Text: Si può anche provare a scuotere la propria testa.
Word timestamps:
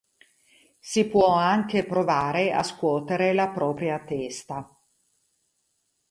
Si 0.79 1.05
può 1.07 1.35
anche 1.35 1.83
provare 1.85 2.51
a 2.53 2.63
scuotere 2.63 3.33
la 3.33 3.49
propria 3.49 3.99
testa. 3.99 4.67